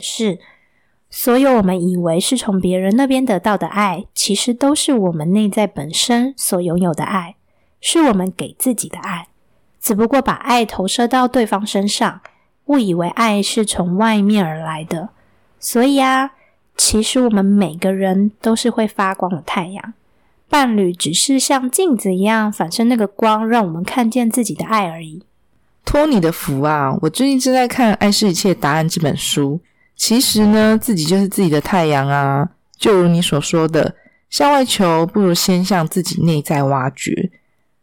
[0.00, 0.38] 是
[1.10, 7.36] 所有我们以为是从别人那边得到的爱，其实都是我们内在本身所拥有的爱，
[7.80, 9.28] 是我们给自己的爱。
[9.80, 12.20] 只不过把爱投射到对方身上，
[12.66, 15.10] 误以为爱是从外面而来的。
[15.58, 16.32] 所以啊，
[16.76, 19.94] 其实我们每个人都是会发光的太阳，
[20.48, 25.22] 伴侣只是像镜子一样反射那个光，让我们看见自己的爱而已。
[25.84, 26.94] 托你的福啊！
[27.00, 29.58] 我最近正在看《爱是一切答案》这本书。
[29.98, 32.48] 其实呢，自己就是自己的太阳啊。
[32.78, 33.96] 就如你所说的，
[34.30, 37.32] 向外求不如先向自己内在挖掘。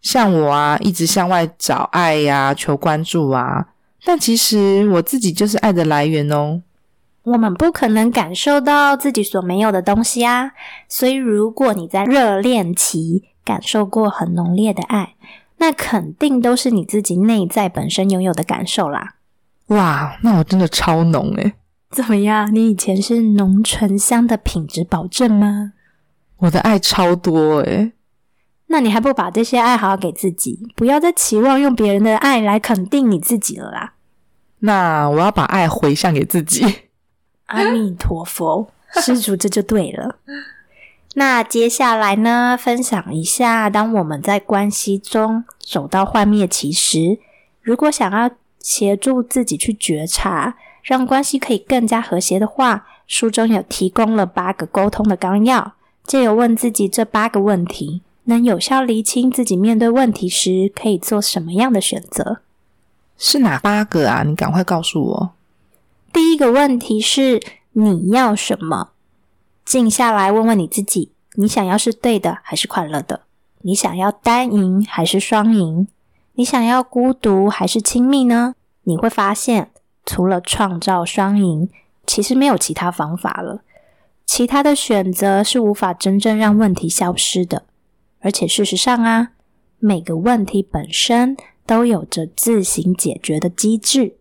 [0.01, 3.67] 像我啊，一直向外找爱呀，求关注啊。
[4.05, 6.61] 但其实我自己就是爱的来源哦。
[7.23, 10.51] 我们不可能感受到自己所没有的东西啊。
[10.87, 15.15] 所以，如果你在热恋期感受过很浓烈的爱，
[15.57, 19.15] 那肯定都是你自己内在本身拥有的感受啦。
[19.67, 21.53] 哇，那我真的超浓诶
[21.95, 22.53] 怎么样？
[22.53, 25.71] 你以前是浓醇香的品质保证吗？
[26.39, 27.93] 我的爱超多诶
[28.67, 30.67] 那你还不把这些爱好给自己？
[30.75, 33.93] 不要再期望用别人的爱来肯定你自己了啦。
[34.59, 36.65] 那我要把爱回向给自己。
[37.47, 38.67] 阿弥陀佛，
[39.01, 40.17] 施主这就对了。
[41.13, 42.57] 那接下来呢？
[42.59, 47.19] 分享一下，当我们在关系中走到幻灭期时，
[47.61, 48.29] 如果想要
[48.59, 62.41] 协助自己去觉察，让关系可以更加和谐的话，书中有提供了八个沟通的纲要，借由问自己这八个问题，能有效厘清自己面对问题时可以做什么样的选择。
[63.17, 64.21] 是哪八个啊？
[64.21, 65.31] 你赶快告诉我。
[66.13, 67.41] 第一个问题是
[67.71, 68.89] 你要什么？
[69.65, 73.21] 静下来，问问你自己：你想要是对的，还是快乐的？
[73.63, 75.87] 你想要单赢还是双赢？
[76.33, 78.53] 你想要孤独还是亲密呢？
[78.83, 79.71] 你会发现，
[80.05, 81.69] 除了创造双赢，
[82.05, 83.61] 其实没有其他方法了。
[84.25, 87.63] 其他的选择是无法真正让问题消失的。
[88.21, 89.29] 而且事实上啊，
[89.79, 94.15] 每个问题本身都有着自行解决的机制。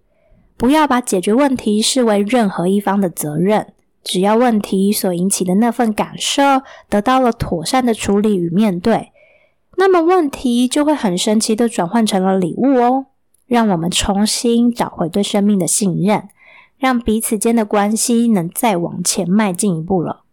[0.56, 3.72] 不要把解决问题视为任何一方的责任。
[4.04, 6.42] 只要问题所引起的那份感受
[6.90, 9.12] 得到了妥善的处理与面对，
[9.78, 13.06] 那么问题就会很神奇的转换成了礼物哦，
[13.46, 16.28] 让我们重新找回对生命的信任，
[16.78, 20.24] 让彼此间的关系能再往前迈进一步了。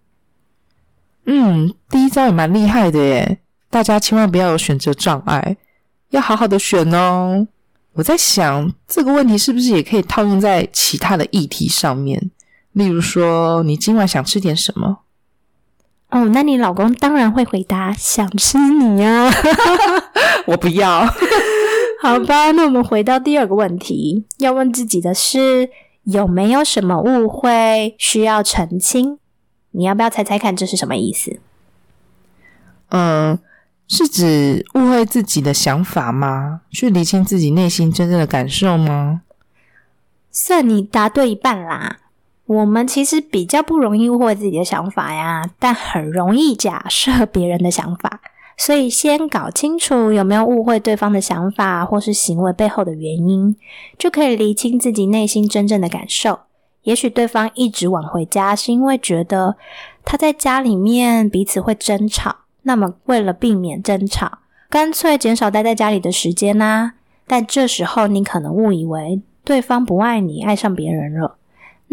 [1.25, 3.39] 嗯，第一招也蛮厉害的耶，
[3.69, 5.57] 大家千万不要有选择障碍，
[6.09, 7.47] 要好好的选哦。
[7.94, 12.31] 我在想这个问题是不是也可以套用在其他的议题上面？
[12.72, 14.99] 例如说，你今晚想吃点什么？
[16.09, 19.29] 哦，那你老公当然会回答想吃你呀。
[20.47, 21.05] 我不要。
[22.01, 25.69] 好吧，那我们回到第二个问题，要问自己的是
[26.03, 29.19] 有没有什么误会需要澄清？
[29.69, 31.40] 你要不要猜猜看这是什么意思？
[32.90, 33.38] 嗯，
[33.88, 36.61] 是指误会自己的想法吗？
[36.72, 39.22] 去理清自己内心真正的感受吗？
[40.31, 42.00] 算你答对一半啦。
[42.47, 48.19] 我们其实比较不容易误会自己的想法呀，但很容易假设别人的想法。
[48.63, 53.55] 所以先搞清楚有没有误会对方的想法或是行为背后的原因，
[53.97, 56.41] 就可以厘清自己内心真正的感受。
[56.83, 59.55] 也许对方一直晚回家，是因为觉得
[60.05, 62.35] 他在家里面彼此会争吵。
[62.61, 64.38] 那么为了避免争吵，
[64.69, 66.93] 干脆减少待在家里的时间啦。
[67.25, 71.38] 但这时候你可能误以为对方不爱你，爱上别人了。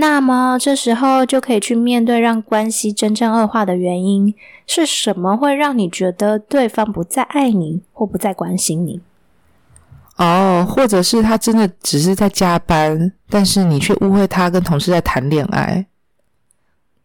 [0.01, 4.33] 那么这时候就可以去面对让关系真正恶化的原因
[4.65, 5.37] 是什么？
[5.37, 9.01] 会让你觉得对方不再爱你或不再关心你？
[10.15, 15.87] 哦，或者是他真的只是在加班，但是你却误会他跟同事在谈恋爱。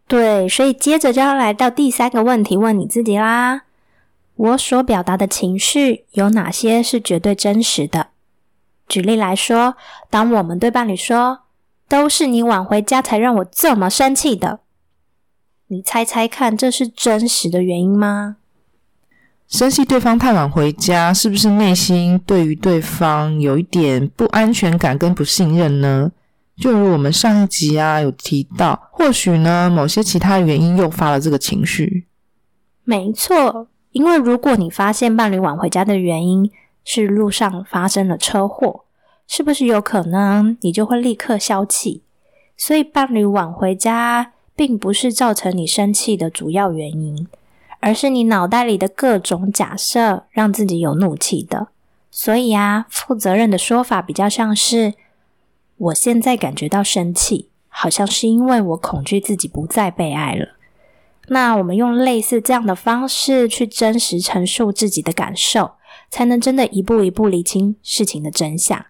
[0.08, 3.64] 对，所以接着就要来到第三个问题，问你自己啦：
[4.36, 8.10] 我所表达的情绪有哪些是绝对真实的？
[8.88, 9.75] 举例来说，
[10.12, 11.40] 当我们对伴侣说。
[11.88, 14.62] 都是你晚回家才让我这么生气的。
[15.68, 18.38] 你猜猜看，这是真实的原因吗？
[19.48, 26.12] 生气对方太晚回家，是不是内心对于对方有一点不安全感跟不信任呢？
[26.57, 32.07] 就如我们上一集啊有提到，或许呢某些其他原因诱发了这个情绪。
[32.84, 36.52] 没错，因为如果你发现伴侣晚回家的原因
[36.84, 38.82] 是路上发生了车祸。
[39.28, 42.04] 是不是有可能你就会立刻消气？
[42.56, 47.28] 所以伴侣晚回家，并不是造成你生气的主要原因，
[47.80, 51.70] 而是你脑袋里的各种假设让自己有怒气的。
[52.12, 54.94] 所以啊，负责任的说法比较像是：
[55.78, 60.50] 我现在感觉到生气，好像是因为我恐惧自己不再被爱了。
[61.30, 65.72] 那我们用类似这样的方式去真实陈述自己的感受，
[66.12, 68.86] 才能真的一步一步理清事情的真相。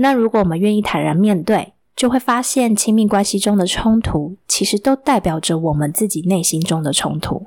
[0.00, 7.46] 那如果我们愿意坦然面对，就会发现亲密关系中的冲突，其实都代表着我们自己内心中的冲突。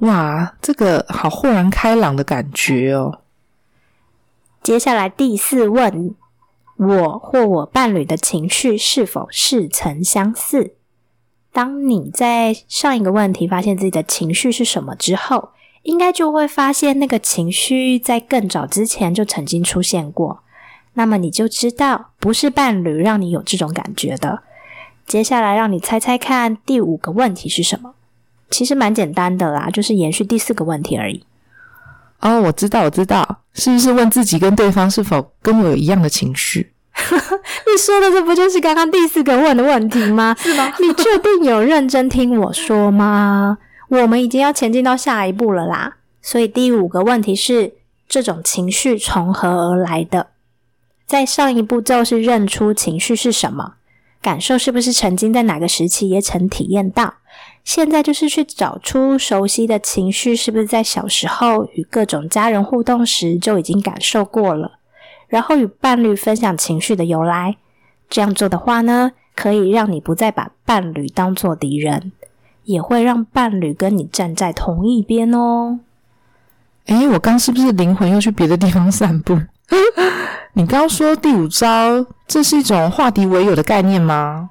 [0.00, 3.20] 哇，这个好豁然开朗的感觉哦！
[4.62, 6.14] 接下来第四问：
[6.76, 10.74] 我或我伴侣的情绪是否似曾相似？
[11.52, 15.50] 当你在上一个问题发现自己的情绪是什么之后，
[15.82, 20.42] 应该就会发现那个情绪在更早之前就曾经出现过。
[20.94, 24.42] 那么你就知道不是伴侣让你有这种感觉的。
[25.06, 27.94] 接下来让你猜猜看，第五个问题是什么？
[28.50, 31.24] 其实蛮简单的啦，就是延续第四个问题而已。
[32.20, 36.72] 哦，我知道，我知道，是不是问自己跟对方是否跟我有一样的情绪？
[37.00, 40.36] 你说的这不就是刚刚第四个问的问题吗？
[40.40, 40.72] 是吗？
[40.80, 43.58] 你确定有认真听我说吗？
[43.88, 45.96] 我们已经要前进到下一步了啦。
[46.20, 47.74] 所以第五个问题是：
[48.08, 50.29] 这种情绪从何而来的？
[51.10, 53.72] 在上一步骤是认出情绪是什么，
[54.22, 57.14] 感受是不是曾经在哪个时期也曾体验到？
[57.64, 64.78] 现在就是去找出熟悉的情绪，是不是在小时候与各种家人互动时就已经感受过了？
[65.26, 67.56] 然后与伴侣分享情绪的由来。
[68.08, 72.12] 这样做的话呢，可以让你不再把伴侣当做敌人，
[72.62, 75.80] 也会让伴侣跟你站在同一边哦。
[76.86, 79.36] 诶，我刚是不是灵魂又去别的地方散步？
[80.54, 84.50] 你刚说第五招，这是一种化敌为友的概念吗？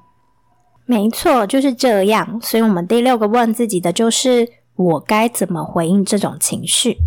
[0.85, 2.39] 没错，就是这样。
[2.41, 6.97] 所以，我们第六个问自己的就是：我该怎么回应这种情绪？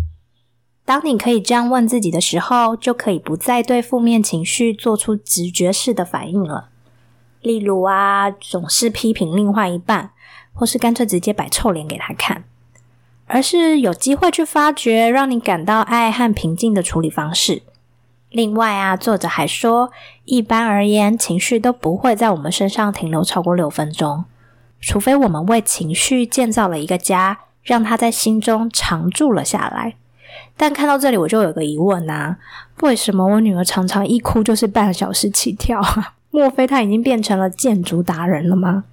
[0.85, 6.69] 当你可以这样问自己的时候，就可以不再对负面情绪做出直觉式的反应了。
[7.41, 10.11] 例如啊，总是批评另外一半，
[10.53, 12.43] 或是干脆直接摆臭脸给他看，
[13.25, 17.63] 而是有机会去发掘让你感到爱和平静的处理方式。
[18.33, 19.91] 另外啊，作者还说，
[20.25, 24.25] 一般而言，情绪都不会在我们身上停留超过六分钟，
[24.81, 29.93] 除非我们为情绪建造了一个家，让它在心中常住了下来。
[30.57, 32.37] 但看到这里，我就有个疑问啊：
[32.81, 36.15] 为什么我女儿常常一哭就是半小时起跳啊？
[36.31, 38.85] 莫非她已经变成了建筑达人了吗？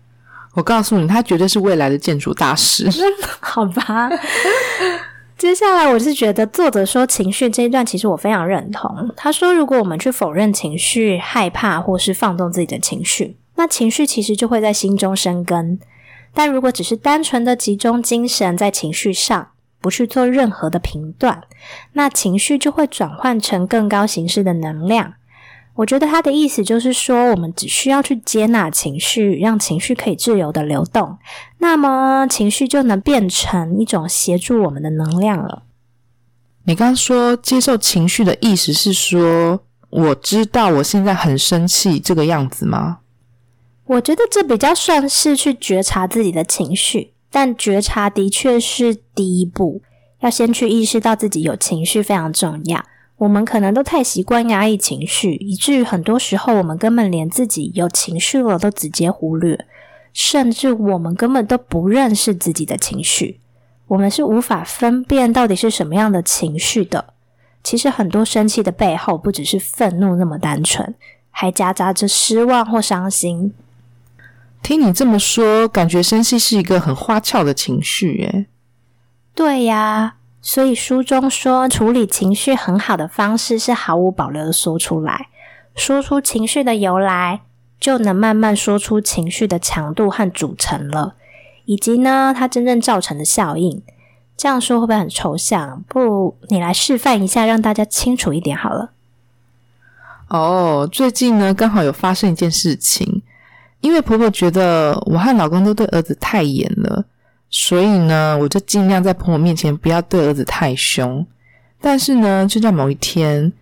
[0.53, 2.91] 我告诉你，她绝对是未来的建筑大师。
[3.41, 4.11] 好吧。
[5.41, 9.11] 接下来，我是觉得作者说情绪这一段，其实我非常认同。
[9.17, 15.81] 他说，如果我们去否认情绪、害怕或是放纵自己的情绪，那情绪其实就会在心中生根。
[16.35, 19.49] 但如果只是单纯的集中精神在情绪上，
[19.81, 21.43] 不去做任何的评断，
[21.95, 25.15] 那情绪就会转换成更高形式的能量。
[25.75, 31.17] 我觉得他的意思就是说，我们只需要去接纳情绪，让情绪可以自由的流动，
[31.58, 35.62] 那么情绪就能变成一种协助我们的能量了。
[36.64, 42.99] 你刚刚说接受情绪的意思是说，我知道我现在很生气这个样子吗？
[43.87, 49.82] 我觉得这比较算是去觉察自己的情绪，但觉察的确是第一步，
[50.20, 52.84] 要先去意识到自己有情绪非常重要。
[53.20, 59.67] 我们可能都太习惯压抑情绪，以至于很多时候我们根本连自己有情绪了都直接忽略，
[60.14, 63.39] 甚至我们根本都不认识自己的情绪。
[63.89, 67.12] 我们是无法分辨到底是什么样的情绪的。
[67.62, 70.94] 其实很多生气的背后不只是愤怒那么单纯，
[71.31, 73.53] 还夹杂着失望或伤心。
[74.62, 78.46] 听你这么说，感觉生气是一个很花俏的情绪，耶。
[79.34, 80.15] 对呀。
[80.43, 85.29] 所以书中说，处理情绪很好的方式是毫无保留的说出来，
[85.75, 87.43] 说出情绪的由来，
[87.79, 91.15] 就能慢慢说出情绪的强度和组成了，
[91.67, 93.82] 以及呢，它真正造成的效应。
[94.37, 95.85] 这样说会不会很抽象？
[95.87, 98.93] 不如你来示范一下，让大家清楚一点好了。
[100.29, 103.20] 哦，最近呢，刚好有发生一件事情，
[103.82, 107.05] 因为婆婆觉得我和老公都对儿子太严了。
[107.51, 111.27] 所以呢，我就尽量在朋友面前不要对儿子太凶。
[111.81, 113.53] 但是呢，就在某一天，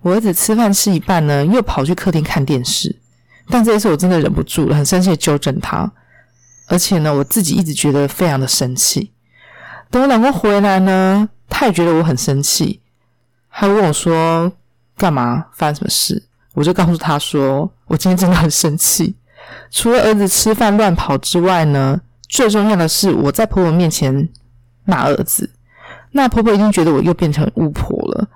[0.00, 2.96] 我儿子吃饭吃一半呢，又跑去客厅看电视。
[3.50, 5.92] 但这一次我真的忍不住了，很生气的纠正他。
[6.68, 9.12] 而且呢，我自己一直觉得非常的生气。
[9.90, 12.80] 等我老公回来呢，他也觉得我很生气，
[13.48, 14.50] 还问我说
[14.96, 15.44] ：“干嘛？
[15.52, 16.22] 发生什么事？”
[16.54, 19.14] 我就告诉他说：“我今天真的很生气，
[19.70, 22.00] 除了儿子吃饭乱跑之外呢。”
[22.34, 24.28] 最重要的是，我在婆婆面前
[24.84, 25.48] 骂儿子，
[26.10, 28.28] 那婆婆一定觉得我又变成巫婆了，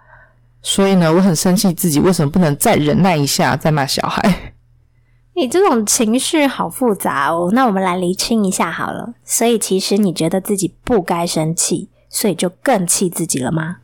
[0.62, 4.54] 所以呢，我很生气自己为什么不能再忍耐一下再骂小孩。
[5.34, 7.50] 你这种情绪好复杂哦。
[7.52, 9.14] 那我们来厘清一下好了。
[9.24, 13.78] 所以其实你觉得自己不该生气，所以就更气自己了吗？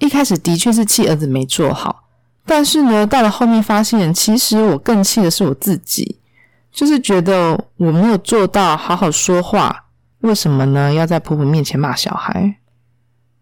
[0.00, 2.04] 一开始的确是气儿子没做好，
[2.44, 6.18] 但是呢，到了后面发现，其实我更气的是我自己，
[6.74, 9.84] 就是觉得我没有做到好好说话，
[10.22, 10.92] 为什么呢？
[10.92, 12.56] 要在婆婆面前骂小孩？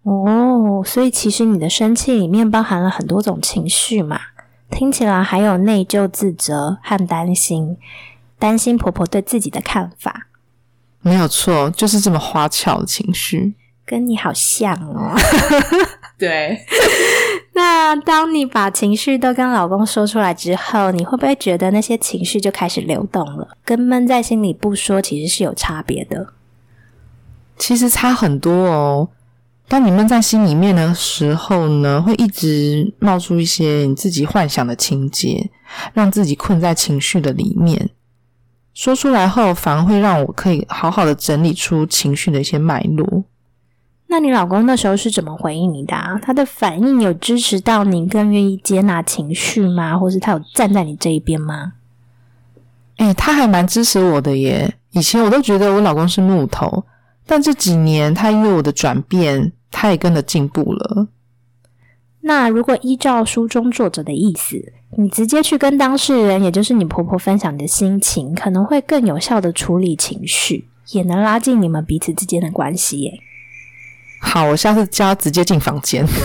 [0.02, 4.20] 哦，所以其实你的生气里面包含了很多种情绪嘛，
[4.70, 7.78] 听起来还有内疚、自责和担心，
[8.38, 10.26] 担心婆婆对自己的看法。
[11.00, 13.54] 没有错，就是这么花俏的情绪，
[13.86, 15.16] 跟你好像哦。
[16.18, 16.60] 对，
[17.74, 23.56] 那当你把情绪都跟老公说出来之后，你会不会觉得那些情绪就开始流动了？
[23.64, 26.34] 跟闷在心里不说，其实是有差别的。
[27.56, 29.08] 其实差很多哦。
[29.68, 35.50] 当你闷在心里面的时候呢，会一直冒出一些你自己幻想的情节，
[35.94, 37.88] 让自己困在情绪的里面。
[38.74, 43.24] 说出来后，反而会让我可以好好的整理出情绪的一些脉络。
[44.12, 45.96] 那你老公那时候是怎么回应你的？
[46.20, 49.98] 他的反应有支持到你，更愿意接纳情绪吗？
[49.98, 51.72] 或是他有站在你这一边吗？
[52.98, 54.74] 哎，他还蛮支持我的耶。
[54.90, 56.84] 以前我都觉得我老公是木头，
[57.24, 61.08] 但这几年他因为我的转变，他也跟着进步了。
[62.20, 73.18] 那如果依照书中作者的意思，你直接去跟当事人，也就是你婆婆分享你的心情，可能会更有效的处理情绪，也能拉近你们彼此之间的关系耶。
[74.22, 76.06] 好，我下次叫他直接进房间。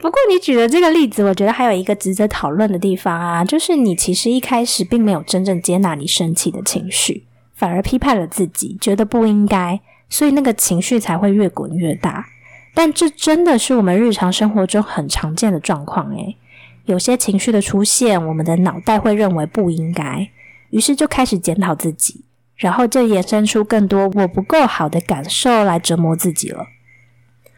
[0.00, 12.26] 不过你举的这个例子，我觉得还有一个值得讨论的地方啊，就是你其实一开始并没有真正接纳你生气的情绪，反而批判了自己，觉得不应该，所以那个情绪才会越滚越大。
[12.74, 16.36] 但这真的是我们日常生活中很常见的状况诶，
[16.84, 20.30] 有些情绪的出现，我们的脑袋会认为不应该，
[20.70, 22.24] 于是就开始检讨自己。
[22.58, 26.66] 然后就衍生出更多我不够好的感受来折磨自己了，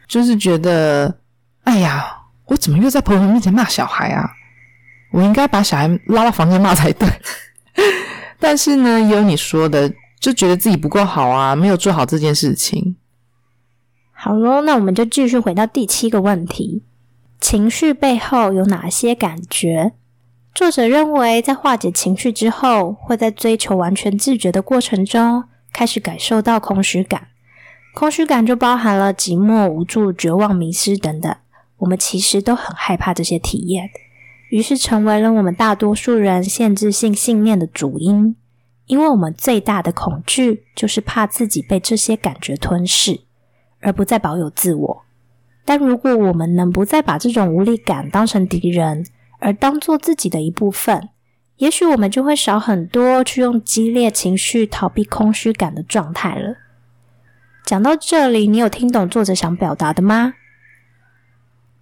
[0.07, 1.17] 就是觉得，
[1.63, 4.29] 哎呀，我怎么又在朋友面前骂小孩啊？
[5.11, 7.09] 我应该把小孩拉到房间骂才对。
[8.39, 12.95] 但是呢，也有你说的，就觉得自己不够好啊，没有做好这件事情。
[14.11, 16.83] 好喽，那我们就继续回到第七个问题：
[17.39, 19.93] 情绪背后有哪些感觉？
[20.53, 27.29] 作者认为，在化解情绪之后，会在追求完全自觉的过程中，开始感受到空虚感。
[27.93, 31.33] 空虚感就包含了寂寞、无助、绝望、迷失等等。
[31.77, 33.89] 我们其实都很害怕这些体验，
[34.49, 38.35] 于是成为了我们大多数人限制性信念的主因。
[38.87, 43.21] 因为我们最大的恐惧，就是怕自己被这些感觉吞噬，
[43.79, 45.03] 而不再保有自我。
[45.63, 49.05] 但如果我们能不再把这种无力感当成敌人，
[49.41, 51.09] 而当做自己的一部分，
[51.57, 56.55] 也许我们就会少很多去用激烈情绪逃避空虚感的状态了。
[57.65, 60.35] 讲到这里，你有听懂作者想表达的吗？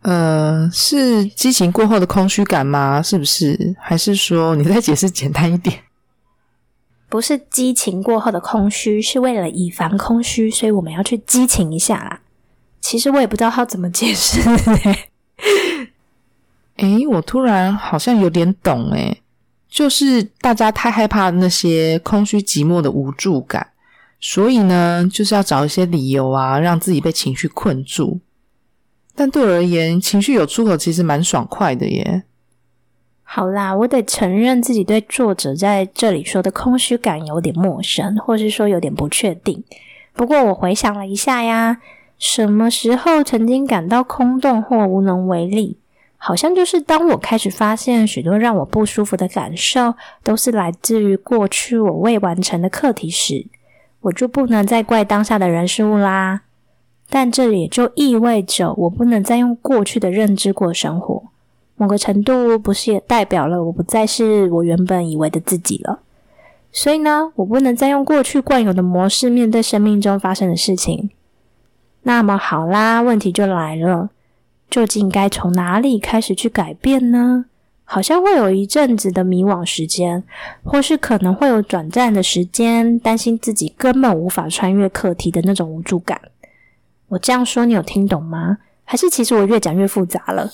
[0.02, 3.02] 呃，是激情过后的空虚感吗？
[3.02, 3.76] 是不是？
[3.80, 5.84] 还是说你再解释简单一点？
[7.10, 12.22] 不是激情过后的空虚，是为了以防空虚，所以我们要去激情一下啦。
[12.80, 14.40] 其实我也不知道他怎么解释。
[16.80, 19.22] 诶，我突然好像有点懂诶，
[19.68, 23.72] 就是大家太害怕那些空虚寂寞的无助感，
[24.20, 28.20] 所以呢，就是要找一些理由啊，让自己被情绪困住。
[29.14, 32.24] 但对我而言，情绪有出口其实蛮爽快的耶。
[33.24, 39.64] 好啦，我得承认自己对作者在这里说的空虚感有点陌生，或是说有点不确定。
[40.14, 41.82] 不过我回想了一下呀，
[42.18, 45.78] 什么时候曾经感到空洞或无能为力？
[46.22, 53.48] 好像就是当我开始发现许多让我不舒服的感受都是来自于过去我未完成的课题时，
[54.02, 56.42] 我就不能再怪当下的人事物啦。
[57.10, 61.24] 但这也就意味着我不能再用过去的认知过生活。
[61.78, 66.02] 某个程度，不是也代表了我不再是我原本以为的自己了？
[66.72, 71.10] 所以呢，我不能再用过去惯有的模式面对生命中发生的事情。
[72.04, 74.10] 那么好啦，问题就来了。
[74.70, 77.46] 究竟该从哪里开始去改变呢？
[77.92, 80.24] 好像会有一阵子的迷惘时间，
[80.64, 86.22] 或是可能会有短暂的时间，担心自己根本无法穿越课题的那种无助感。
[87.08, 88.60] 我这样说，你有听懂吗？
[88.84, 90.52] 还是其实我越讲越复杂了？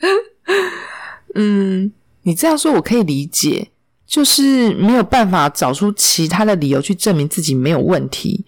[1.36, 1.92] 嗯，
[2.22, 3.70] 你这样说我可以理解，
[4.04, 8.44] 就是没有办法找出其他的理由去证明自己没有问题，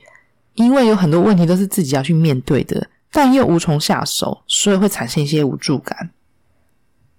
[0.54, 2.88] 因为有很多问题都是自己要去面对的。
[3.16, 6.10] 但又无从下手，所以会产生一些无助感。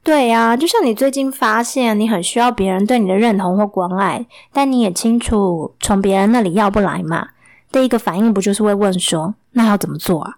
[0.04, 7.30] 对啊，就像你最近发现你很需要别人对你的认同或关爱，但你也清楚从别人那里要不来嘛。
[7.72, 10.38] 第一个反应不就是会问说，那要怎么做啊？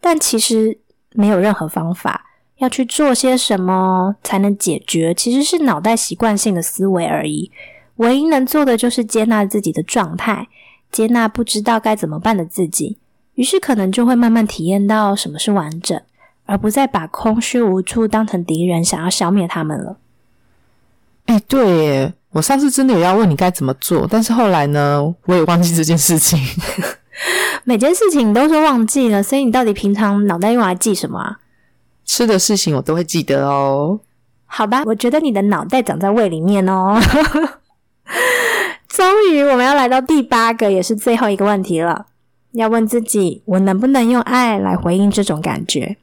[0.00, 0.78] 但其实
[1.12, 2.22] 没有任何方法。
[2.56, 5.12] 要去做些什么才能解决？
[5.12, 7.52] 其实是脑袋习惯性的思维而已。
[7.96, 10.48] 唯一能做的就是接纳自己的状态，
[10.90, 12.96] 接纳不知道该怎么办的自己。
[13.36, 15.98] 于是可能就会慢慢体验到什么是完整，
[16.44, 19.96] 而不再把空虚无助当成敌人，想要消灭他们了。
[21.26, 26.38] 哎，对，我上次真的有要问你该怎么做，但是后来呢，我也忘记这件事情。
[27.64, 31.38] 每件事情你都说忘记了，所以你到底平常脑袋用来记什么啊？
[32.04, 34.00] 吃的事情我都会记得哦。
[34.46, 36.98] 好吧，我觉得你的脑袋长在胃里面哦。
[38.88, 42.06] 终于，我们要来到第八个，也是最后一个问题了。
[42.56, 45.96] 要问自己：我能不能用爱来回应这种感觉？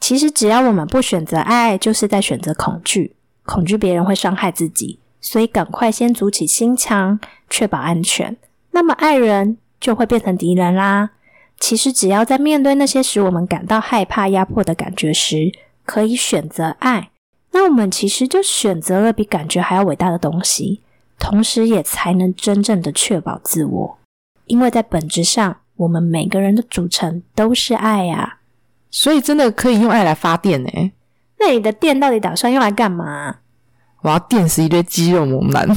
[0.00, 3.14] 其实，只要我们不选择爱，就是在选择恐惧。
[3.44, 8.36] 恐惧别人会伤害自己，所以赶快先筑起心墙，确保安全。
[8.70, 11.10] 那么，爱人就会变成敌人啦。
[11.58, 15.52] 其实，只要在面对那些使我们感到害怕、压迫的感觉时，
[15.84, 17.10] 可以选择爱，
[17.52, 20.82] 那我们其实就选择了比感觉还要伟大的东西，
[21.18, 23.98] 同时也才能真正的确保自我。
[24.46, 28.38] 因为在本质上，我们每个人的组成都是爱呀，
[28.90, 30.68] 所以真的可以用爱来发电呢。
[31.40, 33.36] 那你的电到底打算用来干嘛？
[34.02, 35.68] 我要电死一堆肌肉猛男。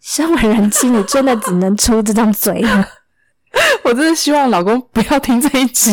[0.00, 2.86] 身为人妻，你真的只能出这张嘴了。
[3.82, 5.92] 我真的希望老公不要听这一集，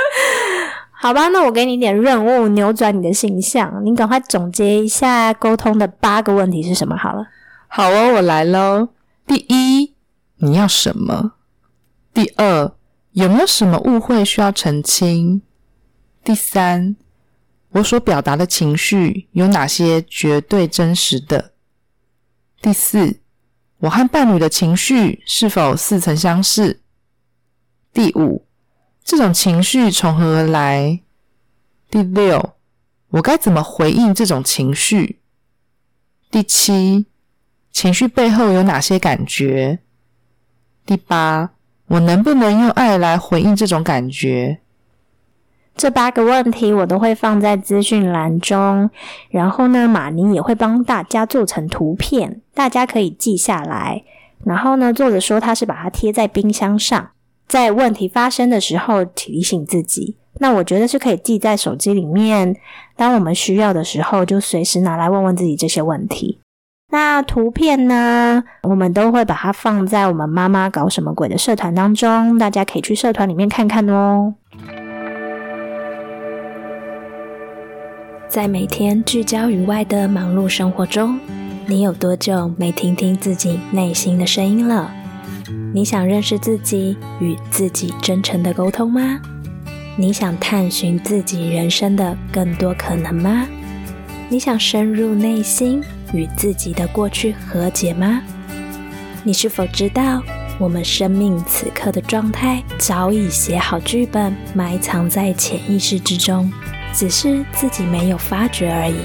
[1.00, 1.28] 好吧？
[1.28, 3.82] 那我给你一点任务，扭转你的形象。
[3.84, 6.96] 你赶快总结一下沟通的八个问题是什么？
[6.96, 7.26] 好了，
[7.68, 8.88] 好哦，我来喽。
[9.26, 9.94] 第一，
[10.36, 11.32] 你要什么？
[12.12, 12.74] 第二，
[13.12, 15.42] 有没有什么误会需要澄清？
[16.22, 16.96] 第三，
[17.70, 21.52] 我所表达的情绪有哪些绝对真实的？
[22.60, 23.20] 第四。
[23.80, 26.82] 我和伴侣的情绪是否似曾相识？
[27.94, 28.44] 第五，
[29.02, 31.00] 这种情绪从何而来？
[31.90, 32.56] 第六，
[33.08, 35.20] 我该怎么回应这种情绪？
[36.30, 37.06] 第七，
[37.72, 39.78] 情绪背后有哪些感觉？
[40.84, 41.54] 第八，
[41.90, 44.58] 我能不能用爱来回应这种感觉？
[45.76, 48.88] 这八个问题我都会放在资讯栏中，
[49.28, 54.04] 然后呢，马尼也会帮大家做成图片，大家可以记下来。
[54.44, 57.10] 然后呢，作者说他是把它贴在冰箱上，
[57.48, 60.16] 在问题发生的时候提醒自己。
[60.38, 62.54] 那我觉得是可以记在手机里面，
[62.94, 66.38] 当我们需要的时候就随时拿来问问自己这些问题。
[66.92, 74.34] 那图片呢，我们都会把它放在我们妈妈搞什么鬼的社团当中，大家可以去社团里面看看哦。
[78.28, 81.18] 在每天聚焦于外的忙碌生活中，
[81.66, 84.90] 你有多久没听听自己内心的声音了？
[85.72, 89.20] 你想认识自己，与自己真诚的沟通吗？
[89.96, 93.46] 你想探寻自己人生的更多可能吗？
[94.28, 98.22] 你想深入内心，与自己的过去和解吗？
[99.22, 100.22] 你是否知道，
[100.58, 106.52] 我们生命此刻的状态早已写好剧本，埋藏在潜意识之中？
[106.92, 108.96] 只是自己没有发觉而已。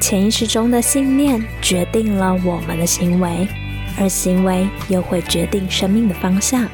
[0.00, 3.46] 潜意识中的信念决定了我们的行为，
[3.98, 6.68] 而行为又会决定生命的方向。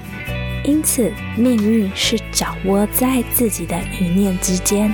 [0.64, 4.92] 因此，命运是掌握在自己的一念之间。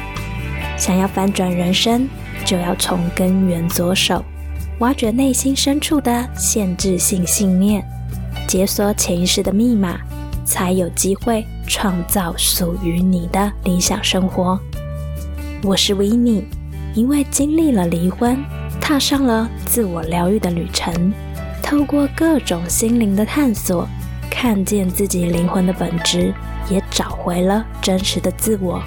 [0.76, 2.08] 想要翻转人生，
[2.48, 4.24] 就要从根源着手，
[4.78, 7.84] 挖掘内心深处的限制性信念，
[8.46, 9.98] 解锁潜意识的密码，
[10.46, 14.58] 才有机会创造属于你的理想生活。
[15.62, 16.42] 我是维尼，
[16.94, 18.42] 因为经历了离婚，
[18.80, 21.12] 踏上了自我疗愈的旅程，
[21.62, 23.86] 透过各种心灵的探索，
[24.30, 26.32] 看见自己灵魂的本质，
[26.70, 28.82] 也找回了真实的自我。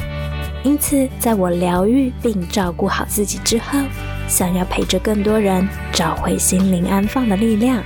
[0.63, 3.79] 因此，在我疗愈并照顾好自己之后，
[4.27, 7.83] 想要陪着更多人找回心灵安放的力量，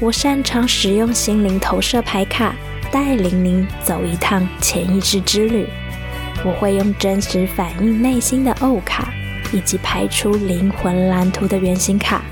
[0.00, 2.54] 我擅长使用心灵投射牌卡，
[2.92, 5.66] 带领您走一趟潜意识之旅。
[6.44, 9.12] 我会用真实反映内心的欧卡，
[9.52, 12.22] 以及排出灵魂蓝图的原型卡，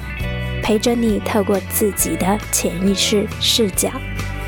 [0.62, 3.90] 陪着你透过自己的潜意识视角，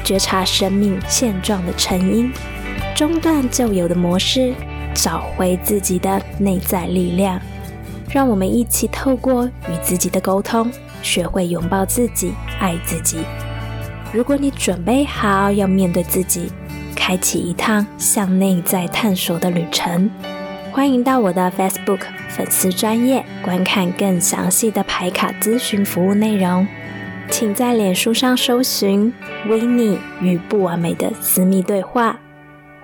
[0.05, 2.33] 觉察生命现状的成因，
[2.95, 4.55] 中断旧有的模式，
[5.01, 7.41] 找回自己的内在力量。
[8.11, 10.71] 让我们一起透过与自己的沟通，
[11.03, 13.19] 学会拥抱自己，爱自己。
[14.13, 16.51] 如果你准备好要面对自己。
[16.95, 20.11] 开启一趟向内在探索的旅程，
[20.73, 26.67] 欢迎到我的 Facebook 粉丝专业观看更详细的牌卡咨询服务内容。
[27.31, 29.15] 请在脸书上搜寻
[29.49, 32.19] “维尼与不完美的私密对话”，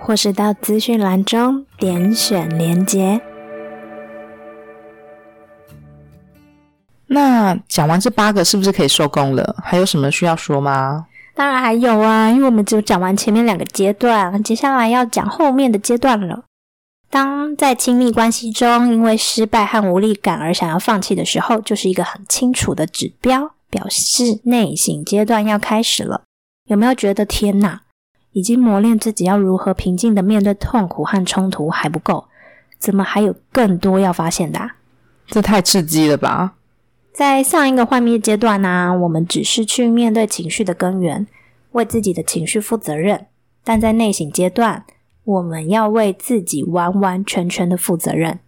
[0.06, 3.22] 或是到资讯栏中点选连结。
[7.06, 9.56] 那讲完这八个，是不是可以收工了？
[9.64, 11.06] 还有什么需要说吗？
[11.34, 16.44] 当然还有啊，因为我们只有讲完前面两个阶段，接下来要讲后面的阶段了。
[17.08, 26.24] 当在亲密关系中因为失败和无力感而想要放弃的时候，就是一个很清楚的指标，表示内省阶段要开始了。
[26.68, 27.82] 有没有觉得天哪，
[28.34, 32.24] 已经磨练自己要如何平静的面对痛苦和冲突还不够，
[32.78, 34.72] 怎么还有更多要发现的？
[35.28, 36.56] 这太刺激了吧！
[37.12, 41.26] 在上一个幻灭阶段呢，我们只是去面对情绪的根源，
[41.72, 43.26] 为自己的情绪负责任；
[43.62, 44.84] 但在内省阶段，
[45.22, 48.40] 我们要为自己完完全全的负责任。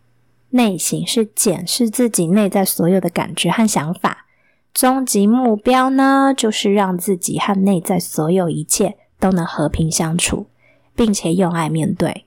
[0.51, 4.27] 内省是检视自己内在所有的感觉和想法，
[4.75, 10.47] 终极目标呢，就是让自己和内在所有一切都能和平相处，
[10.95, 12.25] 并且用爱面对。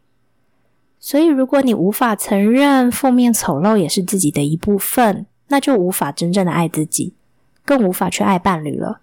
[0.99, 7.13] 所以，如果你无法承认负面丑陋也是自己的一部分，那就无法真正的爱自己，
[7.63, 8.99] 更无法去爱伴侣了。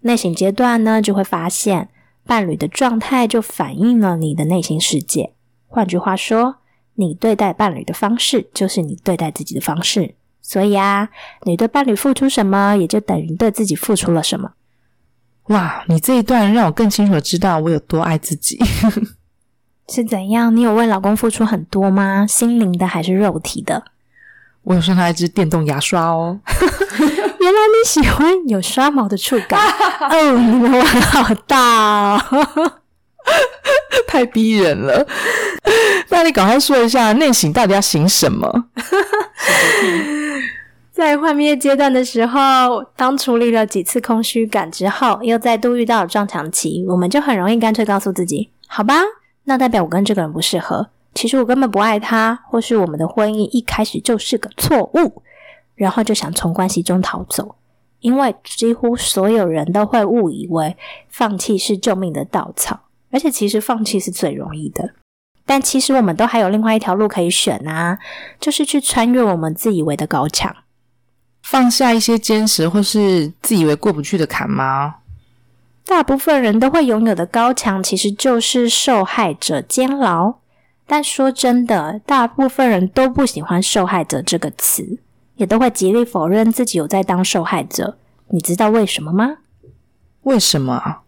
[0.00, 1.88] 内省阶段呢，就会发现
[2.26, 5.32] 伴侣的状态就反映了你的内心世界。
[5.68, 6.56] 换句话说，
[6.94, 10.16] 你对待伴侣的方式，就是你对待自己的方式。
[10.40, 11.08] 所以啊，
[11.44, 14.54] 你对伴侣付出什么，也就等于对自己付出了什么。
[15.48, 18.58] 哇，你这一段让我更清楚的知道我有多爱自己。
[19.88, 20.54] 是怎样？
[20.56, 22.24] 你有为老公付出很多吗？
[22.28, 23.82] 心灵的还是肉体的？
[24.62, 26.38] 我有送他一支电动牙刷哦。
[26.98, 29.58] 原来你喜欢有刷毛的触感
[30.08, 32.72] 哦，你的碗好大哦，
[34.06, 35.04] 太逼人了。
[36.08, 38.66] 那你赶快说一下内省到底要醒什么？
[40.92, 48.94] 在幻灭阶段的时候，当处理了几次空虚感之后，又再度遇到撞墙期，我们就很容易干脆告诉自己：好吧，
[49.44, 50.90] 那代表我跟这个人不适合。
[51.14, 55.22] 其实我根本不爱他，或是我们的婚姻一开始就是个错误，
[55.74, 57.54] 然后就想从关系中逃走。
[58.00, 60.76] 因为几乎所有人都会误以为
[61.08, 62.78] 放弃是救命的稻草，
[63.10, 64.90] 而且其实放弃是最容易的。
[65.46, 67.98] 但其实我们都还有另外一条路可以选啊，
[68.40, 70.54] 就是去穿越我们自以为的高墙，
[71.42, 74.96] 放下一些坚持或是自以为过不去的坎吗？
[75.84, 80.36] 大部分人都会拥有的高墙，其实就是受害者监牢。
[80.86, 84.98] 但说真的，大部分人都不喜欢“受害者”这个词，
[85.36, 87.96] 也都会极力否认自己有在当受害者。
[88.28, 89.38] 你知道为什么吗？
[90.22, 90.98] 为什么？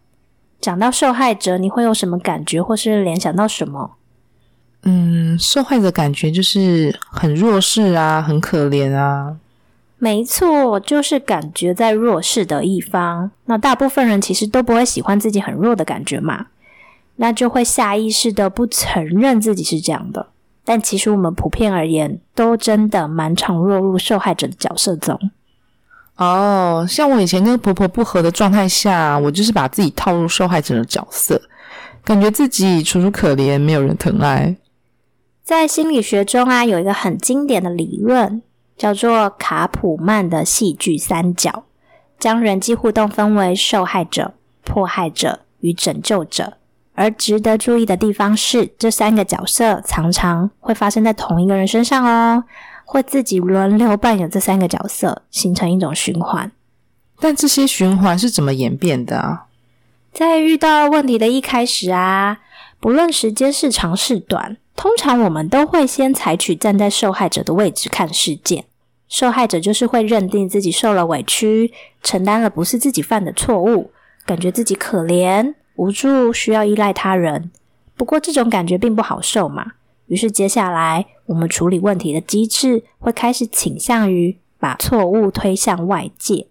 [0.59, 3.91] 讲到受害者，你会有什么感觉，或是联想到什么？
[4.83, 9.37] 嗯，受害者感觉就是很弱势啊，很可怜啊。
[9.97, 13.31] 没错，就是感觉在弱势的一方。
[13.45, 16.47] 那大部分人其实都不会喜欢自己很弱的感觉嘛。
[17.17, 20.27] 那就会下意识的不承认自己是这样的，
[20.65, 25.17] 但其实我们普遍而言，都真的蛮常落入受害者的角色中。
[26.17, 31.41] 哦，像我以前跟婆婆不和的状态下，我就是把自己套入受害者的角色，
[32.03, 34.57] 感觉自己楚楚可怜，没有人疼爱。
[35.41, 38.41] 在心理学中啊，有一个很经典的理论，
[38.77, 41.63] 叫做卡普曼的戏剧三角，
[42.19, 44.33] 将人际互动分为受害者、
[44.63, 46.57] 迫害者与拯救者。
[46.93, 52.43] 而值得注意的地方是，这三个角色常常会发生在同一个人身上哦，
[52.85, 56.51] 会自己轮流扮演这三个角色，形成一种循环。
[57.19, 59.45] 但这些循环是怎么演变的啊？
[60.13, 62.39] 在遇到问题的一开始啊，
[62.79, 68.65] 不论时间是长是短，通常我们都会先采取站在受害者的位置看事件。
[69.07, 73.91] 受害者就是会认定自己受了委屈，承担了不是自己犯的错误，
[74.25, 75.53] 感觉自己可怜。
[75.75, 77.51] 无助，需要依赖他人。
[77.95, 79.73] 不过这种感觉并不好受嘛。
[80.07, 86.47] 于是接下来，我们处理问题的机制会开始倾向于把错误推向外界，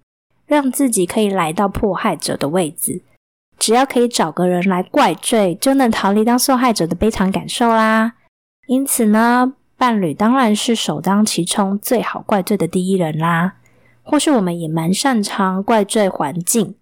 [0.46, 3.02] 让自己可以来到迫害者的位置。
[3.58, 8.14] 只要可以找个人来怪罪，就能逃离当受害者的悲惨感受啦。
[8.66, 13.54] 因此呢，伴侣当然是首当其冲、最好怪罪的第一人啦。
[14.06, 16.74] 或是我们也蛮擅长怪罪环境。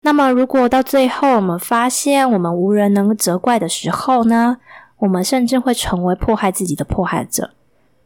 [0.00, 4.56] 那么，如果到最后我们发现我们无人能责怪的时候呢？
[4.98, 7.54] 我们甚至会成为迫害自己的迫害者，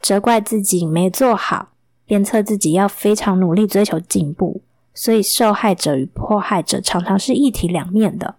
[0.02, 1.68] 责怪自己没做好，
[2.04, 4.60] 鞭策自己要非常努力追求进步。
[4.96, 8.36] 所以，受害者与迫害者常常是一体两面的。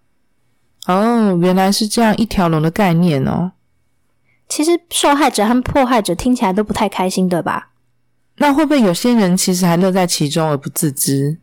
[0.87, 3.51] 哦，原来是这样一条龙的概念哦。
[4.49, 7.69] 其实受害者和迫害者听起来都不太开心，对吧？
[8.37, 11.39] 那会不会有些人其实还乐在其中而不自知？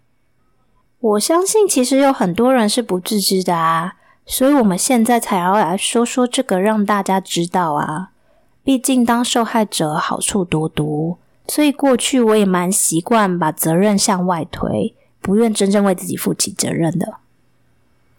[0.99, 3.95] 我相信其实有很多人是不自知的啊，
[4.27, 8.11] 所以我们现在才要来说说这个，让大家知道啊。
[8.65, 17.15] 毕竟当受害者好处多多，所以过去我也蛮习惯把责任向外推，不愿真正为自己负起责任的。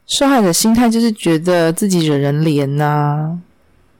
[0.08, 3.40] 受害者心态就是觉得自己惹人怜呐。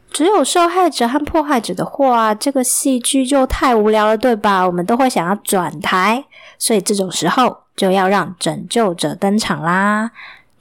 [0.10, 4.66] 只有受害者和迫害者的话，这个戏剧就太无聊了，对吧？
[4.66, 6.26] 我们都会想要转台，
[6.58, 10.10] 所以这种时候就要让拯救者登场啦。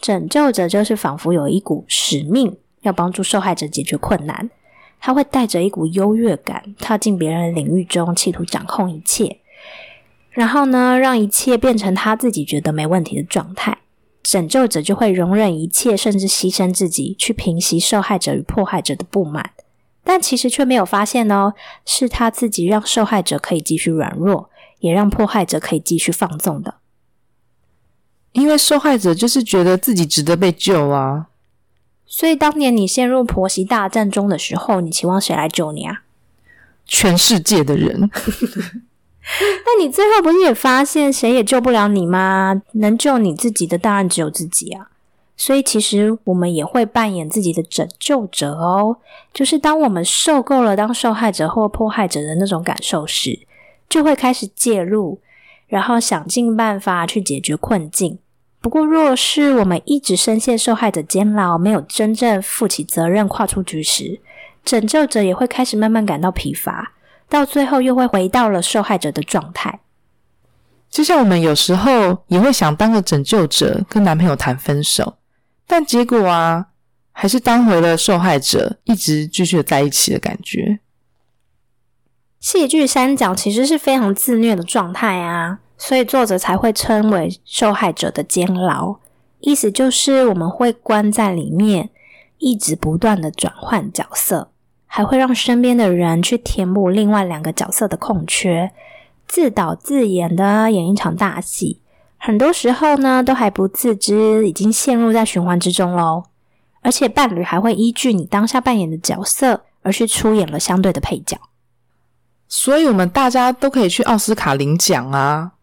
[0.00, 4.50] 拯救者就是仿佛有一股使命，要帮助受害者解决困难。
[5.00, 9.38] 他会带着一股优越感，踏进别人的领域中，企图掌控一切，
[10.34, 13.78] 然后呢，让一切变成他自己觉得没问题的状态。
[14.22, 19.50] 拯救者就会容忍一切，甚至牺牲自己，去平息受害者与迫害者的不满。
[20.02, 21.54] 但其实却没有发现哦，
[21.86, 26.76] 是他自己让受害者可以继续软弱，也让迫害者可以继续放纵的。
[28.32, 31.28] 因为受害者就是觉得自己值得被救啊。
[32.06, 36.02] 所以当年你陷入婆媳大战中的时候，你期望谁来救你啊？
[36.86, 38.10] 全世界的人。
[39.64, 42.62] 但你最后不是也发现谁也救不了你吗？
[42.72, 44.88] 能救你自己的当然只有自己啊！
[45.36, 48.98] 所以其实我们也会扮演自己的拯救者哦。
[49.32, 53.40] 就是当我们受够了当受害者或迫害者的那种感受时，
[53.88, 55.18] 就会开始介入，
[55.66, 58.18] 然后想尽办法去解决困境。
[58.60, 64.20] 不过，若是我们一直深陷受害者监牢，没有真正负起责任、跨出局时，
[64.64, 66.92] 拯救者也会开始慢慢感到疲乏。
[67.28, 69.80] 到最后又会回到了受害者的状态，
[70.88, 75.16] 就像我们有时候也会想当个拯救者，跟男朋友谈分手，
[75.66, 76.66] 但结果啊，
[77.10, 80.78] 还是当回了受害者，一直继续在一起的感觉。
[82.38, 88.96] 戏剧三角其实是非常自虐的状态啊，所以作者才会称为受害者的监牢，
[89.40, 91.90] 意思就是我们会关在里面，
[92.38, 94.50] 一直不断的转换角色。
[94.96, 98.70] 还会让身边的人去填补另外两个角色的空缺，
[99.26, 101.80] 自导自演的演一场大戏，
[102.16, 106.26] 很多时候呢都还不自知已经陷入在循环之中喽。
[106.80, 111.36] 而且伴侣还会依据你当下扮演的角色而去出演了相对的配角，
[112.46, 115.54] 所以我们大家都可以去奥斯卡领奖啊。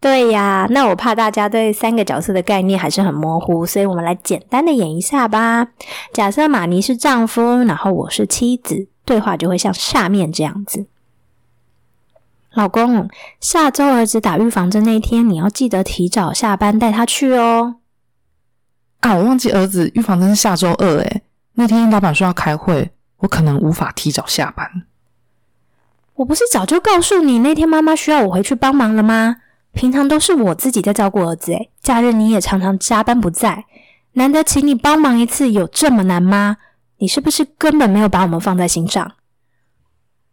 [0.00, 5.68] 对呀，那我怕大家对三个角色的概念还是很模糊，所以我们来简单的演一下吧。
[6.12, 10.86] 假设马尼是丈夫，然后我是妻子，对话就会像下面这样子：
[12.54, 17.76] 老公，下周儿子打预防针那天，你要记得提早下班带他去哦。
[19.00, 21.22] 啊，我忘记儿子预防针是下周二，诶
[21.54, 24.84] 那天老板说要开会，我可能无法提早下班。
[26.14, 29.38] 我不是早就告诉你那天妈妈需要我回去帮忙了吗？
[29.78, 33.64] 平常都是我自己在照顾儿子，诶假日你也常常加班不在，
[34.14, 36.56] 难得请你帮忙一次，有这么难吗？
[36.96, 39.12] 你是不是根本没有把我们放在心上？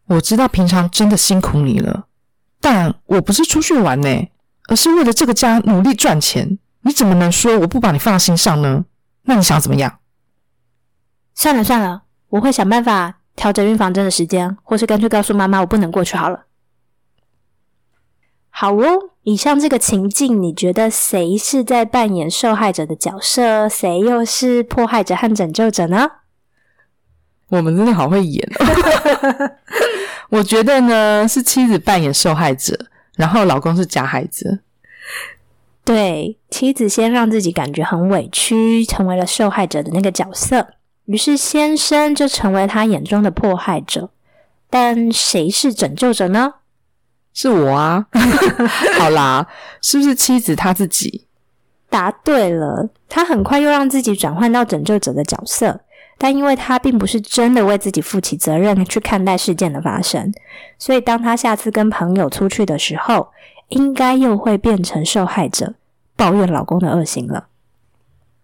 [0.08, 2.08] 我知道平常真的辛苦你了，
[2.60, 4.28] 但我不是出去玩呢，
[4.68, 6.58] 而是为了这个家努力赚钱。
[6.82, 8.86] 你怎么能说我不把你放在心上呢？
[9.26, 10.00] 那你想怎么样？
[11.36, 16.46] 算了算了，我会想办法调整孕房针的时间，或是干脆告诉妈妈我不能过去好了。
[18.58, 26.10] 好哦，以上这个情境，你觉得谁是在扮演受害者的角色，谁又是迫害者和拯救者呢？
[27.50, 28.50] 我们真的好会演。
[30.32, 32.86] 我觉得呢，是妻子扮演受害者，
[33.18, 34.62] 然后老公是假孩子。
[35.84, 40.66] 对，妻子先让自己感觉很委屈，成为了受害者的那个角色，
[41.08, 44.12] 于是先生就成为他眼中的迫害者。
[44.70, 46.54] 但谁是拯救者呢？
[47.36, 48.08] 是我啊，
[48.98, 49.46] 好啦，
[49.82, 51.28] 是不是妻子她自己
[51.90, 52.90] 答对了？
[53.08, 55.82] 她很快又让自己转换到拯救者的角色，
[56.18, 60.34] 但因为她并不是真的为自己负起责任去看待事件的发生，
[60.80, 63.28] 所以当她下次跟朋友出去的时候，
[63.68, 65.76] 应该又会变成受害者，
[66.16, 67.48] 抱怨老公的恶行了。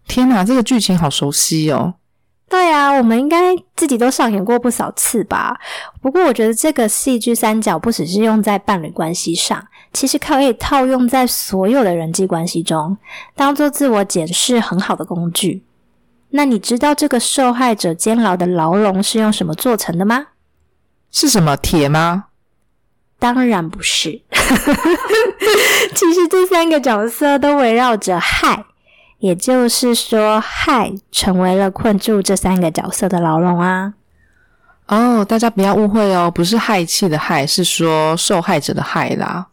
[0.06, 1.94] 天哪，这个剧情好熟悉哦！
[2.52, 5.58] 对啊，我们应该自己都上演过不少次吧。
[6.02, 12.98] 不过，我觉得这个戏剧三角不只是用在伴侣关系上，其实可以套用在所有的人际关系中，
[13.34, 15.64] 当做自我检视很好的工具。
[16.32, 20.26] 那你知道这个受害者监牢的牢笼是用什么做成的吗？
[21.10, 22.26] 是什么铁吗？
[23.18, 24.20] 当然不是。
[25.94, 28.66] 其实这三个角色都围绕着害。
[29.22, 33.94] 也就是说，害成为了困住这三个角色的牢笼啊！
[34.88, 39.46] 哦，大家不要误会哦，不是害气的害，是说受害者的害啦。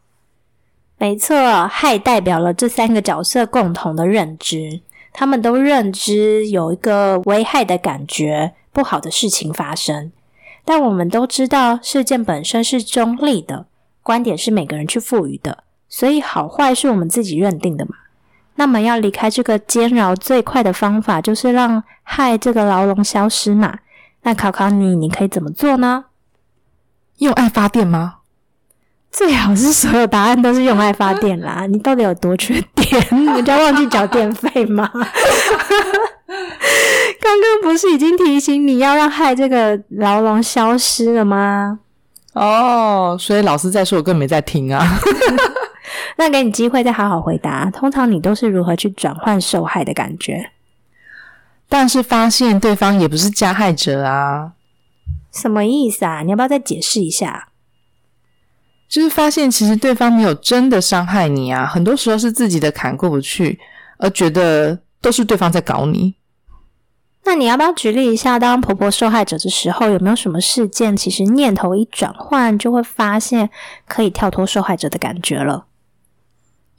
[0.97, 4.81] 没错，害代表了这三个角色共同的认知，
[5.13, 10.11] 他们都认知有一个危害的感觉，不好的事情发生。
[10.65, 13.67] 但我们都知道，事件本身是中立的，
[14.01, 17.91] 观点是每个人去赋予的，所以好坏是我们自己认定的嘛。
[18.59, 23.73] 那么要离开这个煎熬，最快的方法就是让害这个牢笼消失嘛。
[24.23, 26.03] 那考考你，你可以怎么做呢？
[27.19, 28.15] 用爱发电吗？
[29.09, 31.65] 最好是所有答案都是用爱发电啦！
[31.71, 33.01] 你到底有多缺电？
[33.33, 34.91] 人家忘记缴电费吗？
[37.21, 41.79] 刚刚不是已经提醒你要让害这个牢笼消失了吗？
[42.33, 44.99] 哦，所以老师在说，我根本没在听啊。
[46.17, 47.69] 那给你机会再好好回答。
[47.71, 50.51] 通常你都是如何去转换受害的感觉？
[51.67, 54.53] 但是发现对方也不是加害者啊？
[55.31, 56.21] 什么意思啊？
[56.21, 57.49] 你要不要再解释一下？
[58.87, 63.59] 就是发现，其实对方没有真的伤害你啊，很多时候是自己的坎过不去，
[63.99, 66.15] 而觉得都是对方在搞你。
[67.25, 73.51] 那你要不要举例一下，当婆婆受害者的时候，有没有什么事件，其实念头一转换，就会发现
[73.87, 75.67] 可以跳脱受害者的感觉了？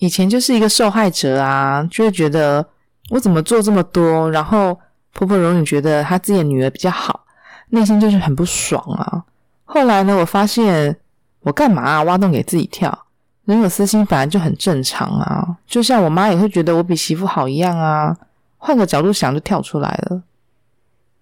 [0.00, 2.66] 以前就是一个受害者啊，就会觉得
[3.08, 4.78] 我怎么做这么多，然后
[5.14, 7.24] 婆婆容易觉得她自己的女儿比较好，
[7.68, 9.24] 内心就是很不爽啊。
[9.64, 10.96] 后来呢，我发现。
[11.42, 12.02] 我干嘛啊？
[12.02, 13.06] 挖洞给自己跳？
[13.46, 18.14] 人有私心本来就很正常啊，就像我妈也会觉得我比媳妇好一样啊。
[18.58, 20.22] 换个角度想，就跳出来了。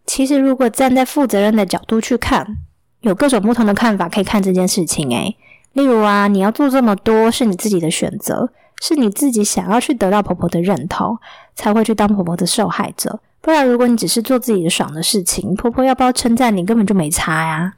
[0.07, 2.59] 其实，如果站在负责任的角度去看，
[3.03, 5.09] 有各种不同的看法可以看这件事情。
[5.11, 5.37] 诶，
[5.75, 11.19] 例如啊，你要做这么多是你自己的选择，是你自己想要去得到婆婆的认同，
[11.55, 13.21] 才会去当婆婆的受害者。
[13.41, 17.75] 不然，如果你只是做自己的爽的事情，婆婆要不要称赞你，根本就没差呀。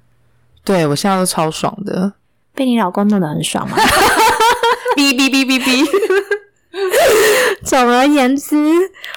[0.65, 2.13] 对我现在都超爽的。
[2.55, 3.77] 被你老公弄得很爽吗？
[4.97, 5.87] 哔哔哔哔哔。
[7.65, 8.57] 总而言之，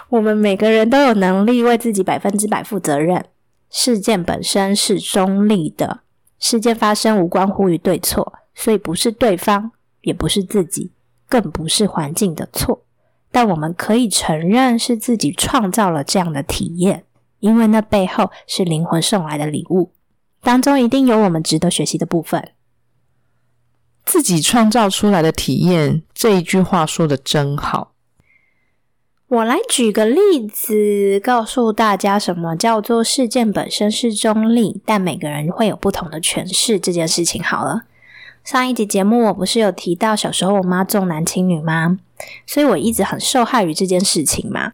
[0.10, 3.26] 我们每个人都有能力为自己百分之百负责任。
[3.70, 6.02] 事件本身是中立的，
[6.40, 10.92] 事件发生无关乎于对错，所以不是对方，也不是自己，
[11.34, 12.84] 更不是环境的错。
[13.32, 17.06] 但我们可以承认是自己创造了这样的体验，
[17.40, 19.92] 因为那背后是灵魂送来的礼物，
[20.44, 22.52] 当中一定有我们值得学习的部分。
[24.06, 27.94] 自己创造出来的体验，这一句话说的真好。
[29.30, 37.42] 我来举个例子，告诉大家什么叫做事件本身是中立，但每个人会有不同的诠释这件事情。
[37.42, 37.86] 好了，
[38.44, 41.98] 上一集节目我不是有提到小时候我妈重男轻女吗？
[42.46, 44.74] 所以我一直很受害于这件事情嘛。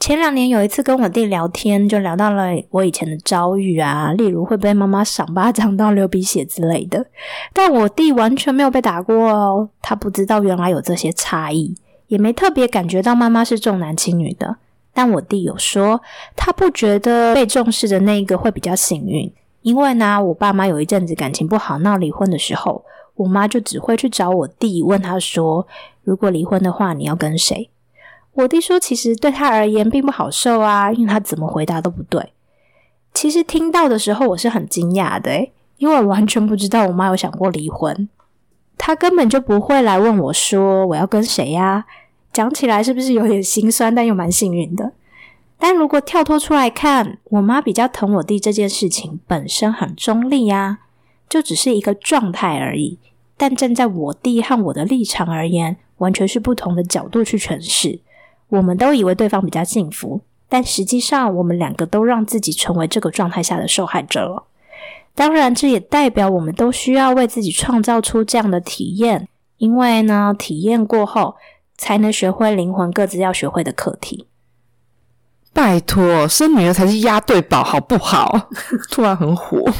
[0.00, 7.06] 前两年有一次跟我弟聊天，就聊到了我以前的遭遇啊，例如会被妈妈赏巴掌到流鼻血之类的。
[7.52, 11.74] 但我弟完全没有被打过哦，他不知道原来有这些差异，
[12.08, 14.56] 也没特别感觉到妈妈是重男轻女的。
[14.94, 16.00] 但我弟有说，
[16.34, 19.30] 他不觉得被重视的那一个会比较幸运，
[19.64, 25.66] 因为呢，我爸妈有一阵子感情不好，闹离婚的时候，我妈就只会去找我弟，问他说
[26.04, 27.70] ：“如果离婚的话，你要跟谁？”
[28.34, 32.34] 我弟说：“其实对他而言并不好受啊，因为他怎么回答都不对。”
[33.14, 35.48] 其实听到的时候，我是很惊讶的，
[35.78, 38.06] 因为我完全不知道我妈有想过离婚。
[38.76, 41.86] 他根本就不会来问我说我要跟谁呀？
[42.34, 44.92] 讲起来是不是有点心酸，但又蛮幸运的？
[45.66, 50.80] 但如果跳脱出来看，我妈比较疼我弟这件事情本身很中立呀，
[51.26, 52.98] 就只是一个状态而已。
[53.38, 58.00] 但站在我弟和我的立场而言，完全是不同的角度去诠释。
[58.50, 64.44] 我们都以为对方比较幸福，但实际上我们两个都让自己成为这个状态下的受害者了。
[65.14, 71.36] 当然，这也代表我们都需要为自己创造出这样的体验，因为呢，体验过后
[71.78, 74.26] 才能学会灵魂各自要学会的课题。
[75.54, 78.50] 拜托，生女儿才是押对宝，好不好？
[78.90, 79.62] 突然很火。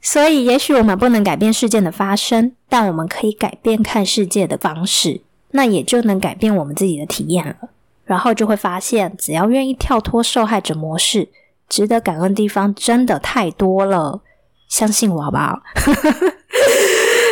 [0.00, 5.20] 所以，也许我们不能改变事件的发生，但我们可以改变看世界的方式。
[5.50, 7.56] 那也就能改变我们自己的体验了，
[8.04, 11.28] 然后就会发现，只要愿意跳脱受害者模式，
[11.68, 14.20] 值得感恩地方真的太多了。
[14.68, 15.60] 相信我好不好？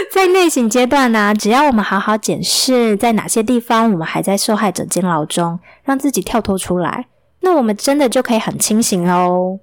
[0.13, 7.07] 在内省阶段呢，只要我们好好检视在哪些地方我们还在受害者监牢中，让自己跳脱出来，
[7.41, 9.61] 那我们真的就可以很清醒喽。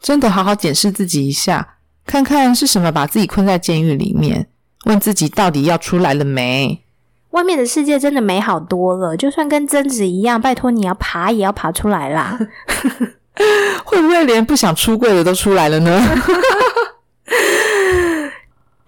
[0.00, 4.46] 真的好好检视自己一下，看看是什么把自己困在监狱里面，
[4.84, 6.82] 问自己到底要出来了没。
[7.30, 12.38] 外面的世界真的美好多了，就算跟贞子一样，拜托你要爬也要爬出来啦。
[13.84, 16.00] 会不会连不想出柜的都出来了呢？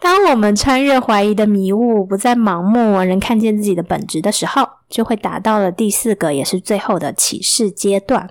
[0.09, 8.31] 当我们穿越怀疑的迷雾，不再盲目，仍看见自己的本质的时候，就会达到了第四个，也是最后的启示阶段。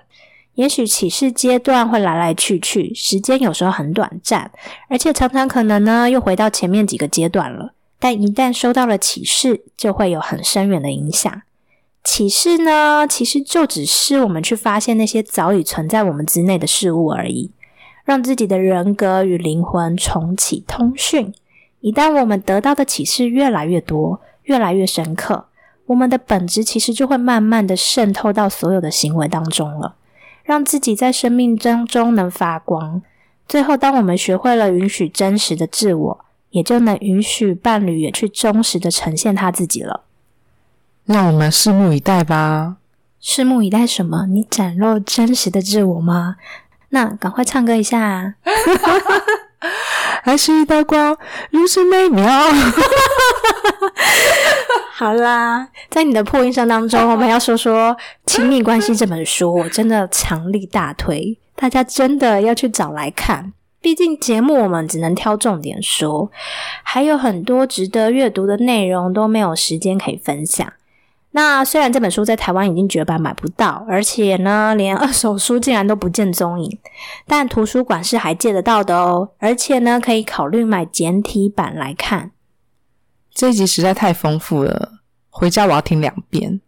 [0.54, 4.50] 也许启示阶段会来来去去，时间有时候很短暂，
[4.88, 7.72] 而且常常可能呢又回到前面几个阶段了。
[8.00, 11.42] 但一旦收到了启示，就会有很深远的影响。
[12.02, 17.52] 启示呢，其实就只是我们去发现那些早已存在我们之内的事物而已，
[18.04, 21.32] 让自己的人格与灵魂重启通讯。
[21.80, 25.46] 一旦我们得到的启示越来越多，越来越深刻，
[25.86, 29.94] 我们的本质其实就会慢慢的渗透到所有的行为当中了。
[30.42, 33.02] 让自己在生命当中能发光，
[33.46, 40.04] 最后，当我们学会了允许真实的自我，也就能允许伴侣也去忠实的呈现他自己了。
[41.04, 42.76] 让我们拭目以待吧！
[43.22, 44.26] 拭目以待什么？
[44.26, 46.36] 你展露真实的自我吗？
[46.88, 48.34] 那赶快唱歌一下！
[50.22, 51.16] 还是一道光，
[51.50, 52.26] 如此美妙。
[54.94, 57.94] 好啦，在你的破音声当中，我们要说说
[58.26, 63.52] 《亲密关系》这本书，我真的强力大推，大家真的要去找来看。
[63.80, 66.30] 毕竟节目我们只能挑重点说，
[66.82, 70.72] 还有很多值得阅读的内容都没有时间可以分享。
[71.32, 76.78] 那虽然这本书在台湾已经绝版买不到，而且呢， 连二手书竟然都不见踪影，
[77.26, 79.30] 但图书馆是还借得到的哦。
[79.38, 82.32] 而且呢，可以考虑买简体版来看。
[83.32, 84.92] 这一集实在太丰富了，
[85.30, 86.60] 回家我要听两遍。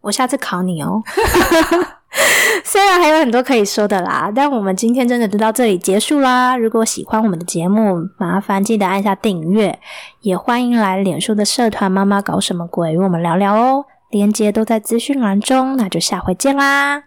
[0.00, 1.02] 我下次考你哦。
[2.64, 6.56] 虽然还有很多可以说的啦，但我们今天真的就到这里结束啦。
[6.56, 9.78] 如果喜欢我们的节目，麻烦记得按下订阅，
[10.22, 13.84] 也欢迎来脸书的社团“妈妈搞什么鬼”与我们聊聊哦。
[14.16, 17.02] 链接都在资讯栏中，那就下回见啦！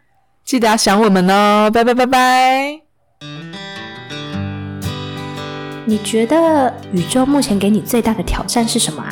[0.46, 2.82] 记得要想我们哦，拜拜拜拜。
[5.86, 9.10] 你觉得宇宙目前给你最大的挑战是什么啊？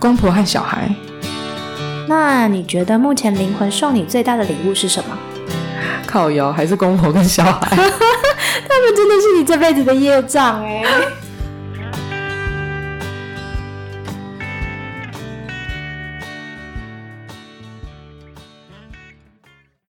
[0.00, 0.92] 公婆和小孩。
[2.08, 5.16] 那你觉得目前灵魂送你最大的礼物是什么？
[6.04, 7.60] 靠摇还是公婆跟小孩？
[7.76, 10.82] 他们真的是你这辈子的业障哎。